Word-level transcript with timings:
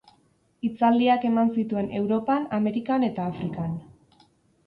Hitzaldiak 0.67 1.25
eman 1.29 1.51
zituen 1.57 1.91
Europan, 1.99 2.47
Amerikan 2.59 3.05
eta 3.09 3.27
Afrikan. 3.35 3.77